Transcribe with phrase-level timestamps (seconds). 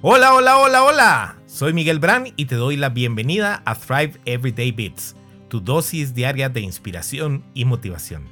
[0.00, 1.36] Hola, hola, hola, hola.
[1.46, 5.16] Soy Miguel Brand y te doy la bienvenida a Thrive Everyday Bits,
[5.48, 8.22] tu dosis diaria de inspiración y motivación.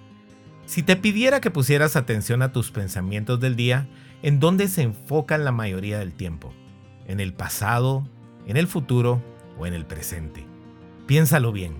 [0.67, 3.89] Si te pidiera que pusieras atención a tus pensamientos del día,
[4.23, 6.55] ¿en dónde se enfocan la mayoría del tiempo?
[7.09, 8.07] ¿En el pasado,
[8.47, 9.21] en el futuro
[9.59, 10.47] o en el presente?
[11.09, 11.75] Piénsalo bien.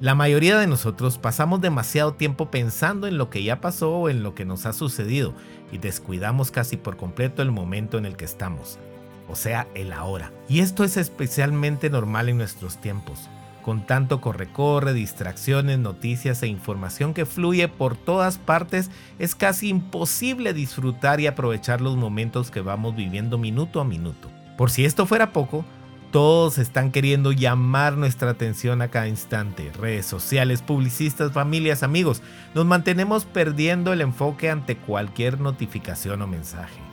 [0.00, 4.22] La mayoría de nosotros pasamos demasiado tiempo pensando en lo que ya pasó o en
[4.22, 5.34] lo que nos ha sucedido
[5.70, 8.78] y descuidamos casi por completo el momento en el que estamos
[9.28, 10.32] o sea, el ahora.
[10.48, 13.28] Y esto es especialmente normal en nuestros tiempos.
[13.62, 20.54] Con tanto corre-corre, distracciones, noticias e información que fluye por todas partes, es casi imposible
[20.54, 24.30] disfrutar y aprovechar los momentos que vamos viviendo minuto a minuto.
[24.56, 25.66] Por si esto fuera poco,
[26.10, 29.70] todos están queriendo llamar nuestra atención a cada instante.
[29.78, 32.22] Redes sociales, publicistas, familias, amigos.
[32.54, 36.87] Nos mantenemos perdiendo el enfoque ante cualquier notificación o mensaje.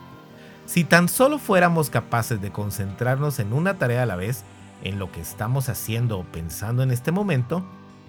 [0.76, 4.44] Si tan solo fuéramos capaces de concentrarnos en una tarea a la vez,
[4.84, 7.66] en lo que estamos haciendo o pensando en este momento,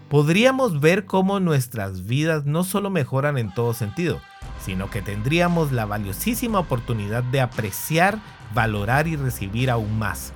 [0.09, 4.19] podríamos ver cómo nuestras vidas no solo mejoran en todo sentido,
[4.61, 8.19] sino que tendríamos la valiosísima oportunidad de apreciar,
[8.53, 10.33] valorar y recibir aún más.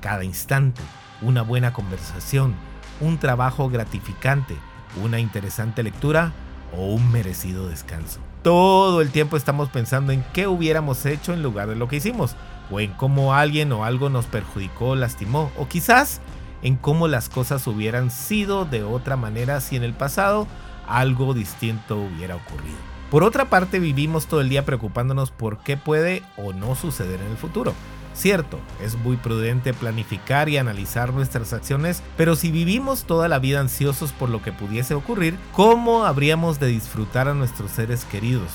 [0.00, 0.80] Cada instante,
[1.20, 2.54] una buena conversación,
[3.02, 4.56] un trabajo gratificante,
[5.02, 6.32] una interesante lectura
[6.76, 11.68] o un merecido descanso todo el tiempo estamos pensando en qué hubiéramos hecho en lugar
[11.68, 12.36] de lo que hicimos,
[12.70, 16.20] o en cómo alguien o algo nos perjudicó, lastimó, o quizás
[16.62, 20.46] en cómo las cosas hubieran sido de otra manera si en el pasado
[20.86, 22.95] algo distinto hubiera ocurrido.
[23.10, 27.30] Por otra parte, vivimos todo el día preocupándonos por qué puede o no suceder en
[27.30, 27.72] el futuro.
[28.14, 33.60] Cierto, es muy prudente planificar y analizar nuestras acciones, pero si vivimos toda la vida
[33.60, 38.50] ansiosos por lo que pudiese ocurrir, ¿cómo habríamos de disfrutar a nuestros seres queridos?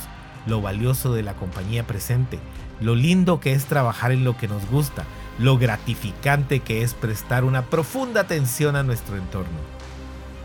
[0.48, 2.40] Lo valioso de la compañía presente,
[2.82, 5.06] lo lindo que es trabajar en lo que nos gusta,
[5.38, 9.60] lo gratificante que es prestar una profunda atención a nuestro entorno.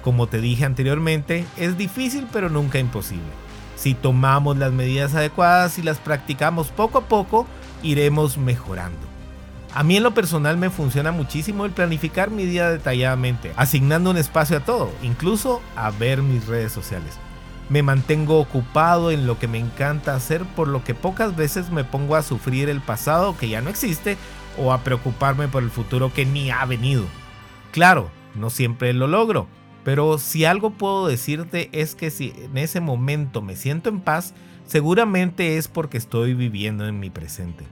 [0.05, 3.46] Como te dije anteriormente, es difícil pero nunca imposible.
[3.87, 7.47] Si tomamos las medidas adecuadas y las practicamos poco a poco,
[7.85, 8.99] iremos mejorando.
[9.73, 14.17] A mí en lo personal me funciona muchísimo el planificar mi día detalladamente, asignando un
[14.17, 17.17] espacio a todo, incluso a ver mis redes sociales.
[17.69, 21.85] Me mantengo ocupado en lo que me encanta hacer, por lo que pocas veces me
[21.85, 24.19] pongo a sufrir el pasado que ya no existe
[24.59, 27.05] o a preocuparme por el futuro que ni ha venido.
[27.71, 29.47] Claro, no siempre lo logro,
[29.87, 34.35] pero si algo puedo decirte es que si en ese momento me siento en paz,
[34.67, 37.65] seguramente es porque estoy viviendo en mi presente.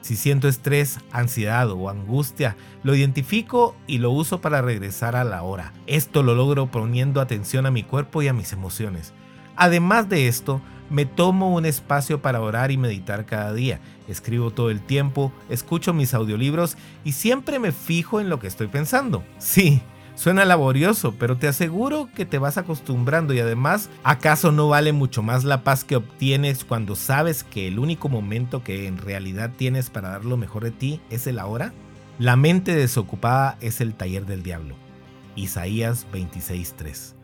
[0.00, 5.42] Si siento estrés, ansiedad o angustia, lo identifico y lo uso para regresar a la
[5.42, 5.72] hora.
[5.88, 9.12] Esto lo logro poniendo atención a mi cuerpo y a mis emociones.
[9.56, 13.80] Además de esto, me tomo un espacio para orar y meditar cada día.
[14.06, 18.68] Escribo todo el tiempo, escucho mis audiolibros y siempre me fijo en lo que estoy
[18.68, 19.24] pensando.
[19.38, 19.82] Sí,
[20.18, 25.22] Suena laborioso, pero te aseguro que te vas acostumbrando y además, ¿acaso no vale mucho
[25.22, 29.90] más la paz que obtienes cuando sabes que el único momento que en realidad tienes
[29.90, 31.72] para dar lo mejor de ti es el ahora?
[32.18, 34.74] La mente desocupada es el taller del diablo.
[35.36, 37.14] Isaías 26:3.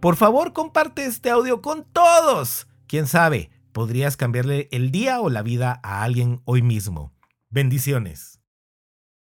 [0.00, 2.66] Por favor, comparte este audio con todos.
[2.88, 7.12] Quién sabe, podrías cambiarle el día o la vida a alguien hoy mismo.
[7.48, 8.39] Bendiciones.